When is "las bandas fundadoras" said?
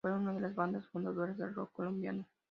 0.41-1.37